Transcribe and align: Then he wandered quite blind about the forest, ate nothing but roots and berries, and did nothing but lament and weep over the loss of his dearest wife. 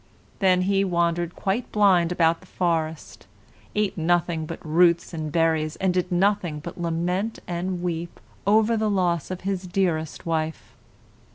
Then 0.39 0.63
he 0.63 0.83
wandered 0.83 1.35
quite 1.35 1.71
blind 1.71 2.11
about 2.11 2.41
the 2.41 2.47
forest, 2.47 3.27
ate 3.75 3.95
nothing 3.99 4.47
but 4.47 4.59
roots 4.65 5.13
and 5.13 5.31
berries, 5.31 5.75
and 5.75 5.93
did 5.93 6.11
nothing 6.11 6.59
but 6.59 6.81
lament 6.81 7.37
and 7.47 7.83
weep 7.83 8.19
over 8.47 8.75
the 8.75 8.89
loss 8.89 9.29
of 9.29 9.41
his 9.41 9.67
dearest 9.67 10.25
wife. 10.25 10.73